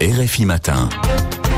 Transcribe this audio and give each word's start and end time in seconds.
RFI 0.00 0.44
Matin. 0.44 1.57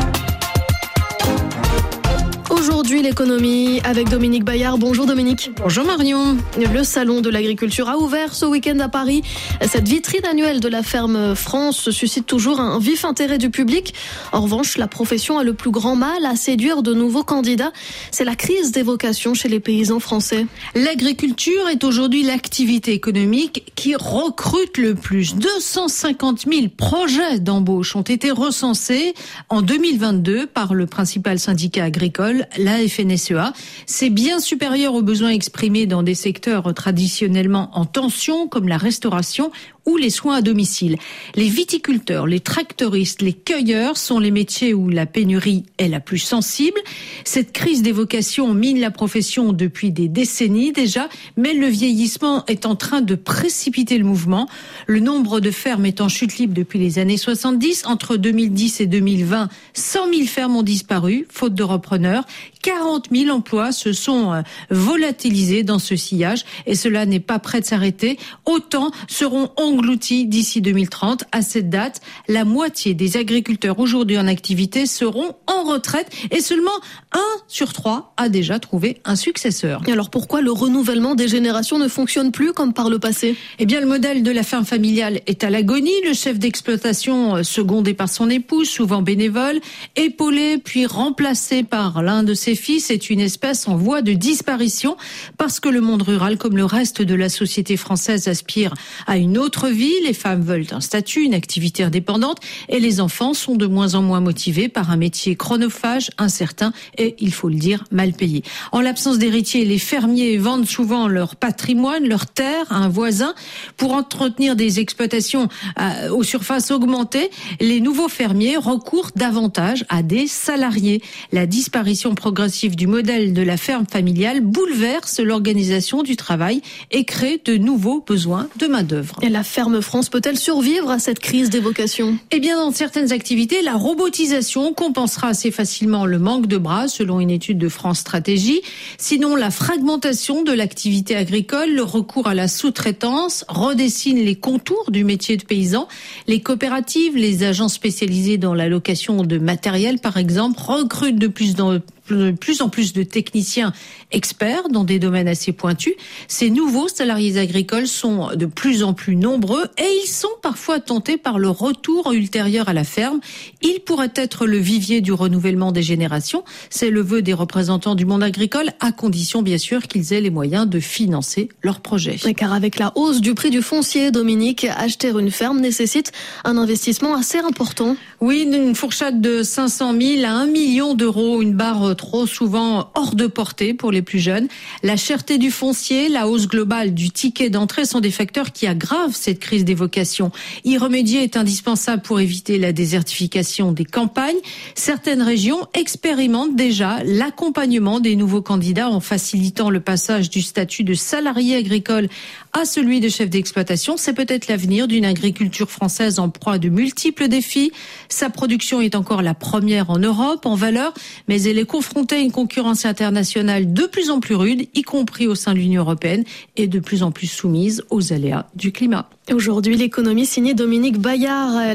Aujourd'hui, 2.60 3.00
l'économie 3.00 3.80
avec 3.84 4.10
Dominique 4.10 4.44
Bayard. 4.44 4.76
Bonjour 4.76 5.06
Dominique. 5.06 5.50
Bonjour 5.62 5.86
Marion. 5.86 6.36
Le 6.58 6.84
salon 6.84 7.22
de 7.22 7.30
l'agriculture 7.30 7.88
a 7.88 7.96
ouvert 7.96 8.34
ce 8.34 8.44
week-end 8.44 8.78
à 8.80 8.90
Paris. 8.90 9.22
Cette 9.66 9.88
vitrine 9.88 10.26
annuelle 10.26 10.60
de 10.60 10.68
la 10.68 10.82
ferme 10.82 11.34
France 11.34 11.88
suscite 11.88 12.26
toujours 12.26 12.60
un 12.60 12.78
vif 12.78 13.06
intérêt 13.06 13.38
du 13.38 13.48
public. 13.48 13.94
En 14.32 14.42
revanche, 14.42 14.76
la 14.76 14.88
profession 14.88 15.38
a 15.38 15.42
le 15.42 15.54
plus 15.54 15.70
grand 15.70 15.96
mal 15.96 16.26
à 16.26 16.36
séduire 16.36 16.82
de 16.82 16.92
nouveaux 16.92 17.24
candidats. 17.24 17.72
C'est 18.10 18.24
la 18.24 18.36
crise 18.36 18.72
des 18.72 18.82
vocations 18.82 19.32
chez 19.32 19.48
les 19.48 19.60
paysans 19.60 19.98
français. 19.98 20.44
L'agriculture 20.74 21.66
est 21.72 21.82
aujourd'hui 21.82 22.24
l'activité 22.24 22.92
économique 22.92 23.72
qui 23.74 23.94
recrute 23.94 24.76
le 24.76 24.94
plus. 24.94 25.34
250 25.34 26.40
000 26.40 26.66
projets 26.76 27.40
d'embauche 27.40 27.96
ont 27.96 28.02
été 28.02 28.30
recensés 28.30 29.14
en 29.48 29.62
2022 29.62 30.46
par 30.46 30.74
le 30.74 30.84
principal 30.84 31.38
syndicat 31.38 31.84
agricole, 31.84 32.46
la 32.56 32.86
FNSEA. 32.86 33.52
C'est 33.86 34.10
bien 34.10 34.40
supérieur 34.40 34.94
aux 34.94 35.02
besoins 35.02 35.30
exprimés 35.30 35.86
dans 35.86 36.02
des 36.02 36.14
secteurs 36.14 36.72
traditionnellement 36.74 37.70
en 37.74 37.84
tension 37.84 38.48
comme 38.48 38.68
la 38.68 38.76
restauration 38.76 39.50
ou 39.86 39.96
les 39.96 40.10
soins 40.10 40.36
à 40.36 40.42
domicile. 40.42 40.96
Les 41.34 41.48
viticulteurs, 41.48 42.26
les 42.26 42.40
tractoristes, 42.40 43.22
les 43.22 43.32
cueilleurs 43.32 43.96
sont 43.96 44.18
les 44.18 44.30
métiers 44.30 44.74
où 44.74 44.88
la 44.88 45.06
pénurie 45.06 45.64
est 45.78 45.88
la 45.88 46.00
plus 46.00 46.18
sensible. 46.18 46.78
Cette 47.24 47.52
crise 47.52 47.82
des 47.82 47.92
vocations 47.92 48.52
mine 48.54 48.80
la 48.80 48.90
profession 48.90 49.52
depuis 49.52 49.90
des 49.90 50.08
décennies 50.08 50.72
déjà, 50.72 51.08
mais 51.36 51.54
le 51.54 51.66
vieillissement 51.66 52.44
est 52.46 52.66
en 52.66 52.76
train 52.76 53.00
de 53.00 53.14
précipiter 53.14 53.98
le 53.98 54.04
mouvement. 54.04 54.48
Le 54.86 55.00
nombre 55.00 55.40
de 55.40 55.50
fermes 55.50 55.86
est 55.86 56.00
en 56.00 56.08
chute 56.08 56.38
libre 56.38 56.54
depuis 56.54 56.78
les 56.78 56.98
années 56.98 57.16
70. 57.16 57.84
Entre 57.86 58.16
2010 58.16 58.80
et 58.82 58.86
2020, 58.86 59.48
100 59.72 60.12
000 60.12 60.26
fermes 60.26 60.56
ont 60.56 60.62
disparu, 60.62 61.26
faute 61.30 61.54
de 61.54 61.62
repreneurs. 61.62 62.24
40 62.62 63.08
000 63.10 63.34
emplois 63.34 63.72
se 63.72 63.92
sont 63.92 64.32
euh, 64.32 64.42
volatilisés 64.70 65.62
dans 65.62 65.78
ce 65.78 65.96
sillage 65.96 66.44
et 66.66 66.74
cela 66.74 67.06
n'est 67.06 67.20
pas 67.20 67.38
prêt 67.38 67.60
de 67.60 67.66
s'arrêter. 67.66 68.18
Autant 68.44 68.90
seront 69.08 69.50
engloutis 69.56 70.26
d'ici 70.26 70.60
2030. 70.60 71.24
À 71.32 71.42
cette 71.42 71.70
date, 71.70 72.00
la 72.28 72.44
moitié 72.44 72.94
des 72.94 73.16
agriculteurs 73.16 73.78
aujourd'hui 73.78 74.18
en 74.18 74.26
activité 74.26 74.86
seront 74.86 75.34
en 75.46 75.64
retraite 75.64 76.10
et 76.30 76.40
seulement 76.40 76.70
un 77.12 77.18
sur 77.48 77.72
trois 77.72 78.12
a 78.16 78.28
déjà 78.28 78.58
trouvé 78.58 79.00
un 79.04 79.16
successeur. 79.16 79.82
Et 79.86 79.92
alors 79.92 80.10
pourquoi 80.10 80.40
le 80.40 80.52
renouvellement 80.52 81.14
des 81.14 81.28
générations 81.28 81.78
ne 81.78 81.88
fonctionne 81.88 82.32
plus 82.32 82.52
comme 82.52 82.72
par 82.72 82.90
le 82.90 82.98
passé? 82.98 83.36
Eh 83.58 83.66
bien, 83.66 83.80
le 83.80 83.86
modèle 83.86 84.22
de 84.22 84.30
la 84.30 84.42
ferme 84.42 84.64
familiale 84.64 85.20
est 85.26 85.44
à 85.44 85.50
l'agonie. 85.50 85.90
Le 86.06 86.14
chef 86.14 86.38
d'exploitation, 86.38 87.36
euh, 87.36 87.42
secondé 87.42 87.94
par 87.94 88.08
son 88.08 88.30
épouse, 88.30 88.68
souvent 88.68 89.02
bénévole, 89.02 89.60
épaulé 89.96 90.58
puis 90.58 90.86
remplacé 90.86 91.62
par 91.62 92.02
l'un 92.02 92.22
de 92.22 92.29
ses 92.34 92.54
fils, 92.54 92.90
est 92.90 93.10
une 93.10 93.20
espèce 93.20 93.68
en 93.68 93.76
voie 93.76 94.02
de 94.02 94.12
disparition 94.12 94.96
parce 95.36 95.60
que 95.60 95.68
le 95.68 95.80
monde 95.80 96.02
rural, 96.02 96.38
comme 96.38 96.56
le 96.56 96.64
reste 96.64 97.02
de 97.02 97.14
la 97.14 97.28
société 97.28 97.76
française, 97.76 98.28
aspire 98.28 98.74
à 99.06 99.16
une 99.16 99.38
autre 99.38 99.68
vie. 99.68 99.94
Les 100.04 100.12
femmes 100.12 100.42
veulent 100.42 100.66
un 100.72 100.80
statut, 100.80 101.22
une 101.22 101.34
activité 101.34 101.82
indépendante 101.82 102.38
et 102.68 102.80
les 102.80 103.00
enfants 103.00 103.34
sont 103.34 103.56
de 103.56 103.66
moins 103.66 103.94
en 103.94 104.02
moins 104.02 104.20
motivés 104.20 104.68
par 104.68 104.90
un 104.90 104.96
métier 104.96 105.36
chronophage, 105.36 106.10
incertain 106.18 106.72
et, 106.98 107.16
il 107.18 107.32
faut 107.32 107.48
le 107.48 107.56
dire, 107.56 107.84
mal 107.90 108.12
payé. 108.12 108.42
En 108.72 108.80
l'absence 108.80 109.18
d'héritiers, 109.18 109.64
les 109.64 109.78
fermiers 109.78 110.36
vendent 110.38 110.66
souvent 110.66 111.08
leur 111.08 111.36
patrimoine, 111.36 112.06
leur 112.06 112.26
terre 112.26 112.66
à 112.70 112.76
un 112.76 112.88
voisin 112.88 113.34
pour 113.76 113.92
entretenir 113.92 114.56
des 114.56 114.80
exploitations 114.80 115.48
euh, 115.78 116.10
aux 116.10 116.22
surfaces 116.22 116.70
augmentées. 116.70 117.30
Les 117.60 117.80
nouveaux 117.80 118.08
fermiers 118.08 118.56
recourent 118.56 119.10
davantage 119.16 119.84
à 119.88 120.02
des 120.02 120.26
salariés. 120.26 121.02
La 121.32 121.46
disparition 121.46 122.14
progressive 122.20 122.76
du 122.76 122.86
modèle 122.86 123.32
de 123.32 123.40
la 123.40 123.56
ferme 123.56 123.86
familiale 123.90 124.42
bouleverse 124.42 125.20
l'organisation 125.20 126.02
du 126.02 126.16
travail 126.16 126.60
et 126.90 127.04
crée 127.04 127.40
de 127.42 127.56
nouveaux 127.56 128.04
besoins 128.06 128.46
de 128.58 128.66
main-d'œuvre. 128.66 129.16
Et 129.22 129.30
la 129.30 129.42
ferme 129.42 129.80
France 129.80 130.10
peut-elle 130.10 130.38
survivre 130.38 130.90
à 130.90 130.98
cette 130.98 131.18
crise 131.18 131.48
des 131.48 131.60
vocations? 131.60 132.18
Eh 132.30 132.38
bien, 132.38 132.58
dans 132.58 132.72
certaines 132.72 133.10
activités, 133.12 133.62
la 133.62 133.74
robotisation 133.74 134.74
compensera 134.74 135.28
assez 135.28 135.50
facilement 135.50 136.04
le 136.04 136.18
manque 136.18 136.46
de 136.46 136.58
bras, 136.58 136.88
selon 136.88 137.20
une 137.20 137.30
étude 137.30 137.56
de 137.56 137.70
France 137.70 138.00
Stratégie. 138.00 138.60
Sinon, 138.98 139.34
la 139.34 139.50
fragmentation 139.50 140.42
de 140.42 140.52
l'activité 140.52 141.16
agricole, 141.16 141.74
le 141.74 141.82
recours 141.82 142.26
à 142.26 142.34
la 142.34 142.48
sous-traitance 142.48 143.46
redessine 143.48 144.18
les 144.18 144.36
contours 144.36 144.90
du 144.90 145.04
métier 145.04 145.38
de 145.38 145.44
paysan. 145.44 145.88
Les 146.26 146.42
coopératives, 146.42 147.16
les 147.16 147.44
agents 147.44 147.68
spécialisés 147.68 148.36
dans 148.36 148.52
la 148.52 148.68
location 148.68 149.22
de 149.22 149.38
matériel, 149.38 149.98
par 150.00 150.18
exemple, 150.18 150.60
recrutent 150.60 151.18
de 151.18 151.28
plus 151.28 151.58
en 151.60 151.78
de 152.16 152.30
plus 152.32 152.62
en 152.62 152.68
plus 152.68 152.92
de 152.92 153.02
techniciens 153.02 153.72
experts 154.12 154.68
dans 154.68 154.84
des 154.84 154.98
domaines 154.98 155.28
assez 155.28 155.52
pointus. 155.52 155.94
Ces 156.28 156.50
nouveaux 156.50 156.88
salariés 156.88 157.38
agricoles 157.38 157.86
sont 157.86 158.30
de 158.34 158.46
plus 158.46 158.82
en 158.82 158.92
plus 158.92 159.16
nombreux 159.16 159.64
et 159.78 159.88
ils 160.04 160.08
sont 160.08 160.28
parfois 160.42 160.80
tentés 160.80 161.16
par 161.16 161.38
le 161.38 161.48
retour 161.48 162.12
ultérieur 162.12 162.68
à 162.68 162.72
la 162.72 162.84
ferme. 162.84 163.20
Ils 163.62 163.80
pourraient 163.80 164.12
être 164.14 164.46
le 164.46 164.58
vivier 164.58 165.00
du 165.00 165.12
renouvellement 165.12 165.72
des 165.72 165.82
générations. 165.82 166.44
C'est 166.70 166.90
le 166.90 167.00
vœu 167.00 167.22
des 167.22 167.34
représentants 167.34 167.94
du 167.94 168.04
monde 168.04 168.22
agricole, 168.22 168.70
à 168.80 168.92
condition 168.92 169.42
bien 169.42 169.58
sûr 169.58 169.82
qu'ils 169.82 170.12
aient 170.12 170.20
les 170.20 170.30
moyens 170.30 170.68
de 170.68 170.80
financer 170.80 171.48
leurs 171.62 171.80
projets. 171.80 172.16
Car 172.36 172.52
avec 172.52 172.78
la 172.78 172.92
hausse 172.96 173.20
du 173.20 173.34
prix 173.34 173.50
du 173.50 173.62
foncier, 173.62 174.10
Dominique, 174.10 174.64
acheter 174.64 175.10
une 175.10 175.30
ferme 175.30 175.60
nécessite 175.60 176.12
un 176.44 176.56
investissement 176.56 177.14
assez 177.14 177.38
important. 177.38 177.96
Oui, 178.20 178.48
une 178.50 178.74
fourchette 178.74 179.20
de 179.20 179.42
500 179.42 179.94
000 180.00 180.24
à 180.24 180.30
1 180.30 180.46
million 180.46 180.94
d'euros, 180.94 181.42
une 181.42 181.54
barre 181.54 181.96
trop 182.00 182.26
souvent 182.26 182.90
hors 182.94 183.14
de 183.14 183.26
portée 183.26 183.74
pour 183.74 183.92
les 183.92 184.00
plus 184.00 184.20
jeunes. 184.20 184.48
La 184.82 184.96
cherté 184.96 185.36
du 185.36 185.50
foncier, 185.50 186.08
la 186.08 186.28
hausse 186.28 186.48
globale 186.48 186.94
du 186.94 187.10
ticket 187.10 187.50
d'entrée 187.50 187.84
sont 187.84 188.00
des 188.00 188.10
facteurs 188.10 188.52
qui 188.52 188.66
aggravent 188.66 189.14
cette 189.14 189.38
crise 189.38 189.66
des 189.66 189.74
vocations. 189.74 190.32
Y 190.64 190.78
remédier 190.78 191.22
est 191.22 191.36
indispensable 191.36 192.00
pour 192.00 192.18
éviter 192.18 192.56
la 192.56 192.72
désertification 192.72 193.72
des 193.72 193.84
campagnes. 193.84 194.38
Certaines 194.74 195.20
régions 195.20 195.66
expérimentent 195.74 196.56
déjà 196.56 197.04
l'accompagnement 197.04 198.00
des 198.00 198.16
nouveaux 198.16 198.40
candidats 198.40 198.88
en 198.88 199.00
facilitant 199.00 199.68
le 199.68 199.80
passage 199.80 200.30
du 200.30 200.40
statut 200.40 200.84
de 200.84 200.94
salarié 200.94 201.56
agricole 201.56 202.08
à 202.54 202.64
celui 202.64 203.00
de 203.00 203.10
chef 203.10 203.28
d'exploitation. 203.28 203.98
C'est 203.98 204.14
peut-être 204.14 204.48
l'avenir 204.48 204.88
d'une 204.88 205.04
agriculture 205.04 205.70
française 205.70 206.18
en 206.18 206.30
proie 206.30 206.56
de 206.56 206.70
multiples 206.70 207.28
défis. 207.28 207.72
Sa 208.08 208.30
production 208.30 208.80
est 208.80 208.94
encore 208.94 209.20
la 209.20 209.34
première 209.34 209.90
en 209.90 209.98
Europe 209.98 210.46
en 210.46 210.54
valeur, 210.54 210.94
mais 211.28 211.42
elle 211.42 211.58
est 211.58 211.66
confrontée 211.80 212.16
à 212.16 212.18
une 212.18 212.30
concurrence 212.30 212.84
internationale 212.84 213.72
de 213.72 213.86
plus 213.86 214.10
en 214.10 214.20
plus 214.20 214.34
rude, 214.34 214.68
y 214.74 214.82
compris 214.82 215.26
au 215.26 215.34
sein 215.34 215.54
de 215.54 215.58
l'Union 215.60 215.80
européenne, 215.80 216.24
et 216.58 216.66
de 216.66 216.78
plus 216.78 217.02
en 217.02 217.10
plus 217.10 217.26
soumise 217.26 217.82
aux 217.88 218.12
aléas 218.12 218.50
du 218.54 218.70
climat. 218.70 219.08
Aujourd'hui, 219.32 219.76
l'économie 219.76 220.26
signée 220.26 220.52
Dominique 220.52 220.98
Bayard. 220.98 221.74